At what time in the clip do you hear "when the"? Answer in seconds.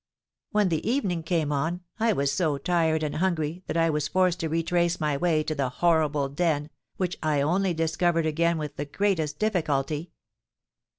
0.49-0.83